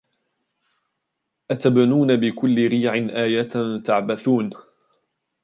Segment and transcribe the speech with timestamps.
[1.51, 3.49] أتبنون بكل ريع آية
[3.85, 4.49] تعبثون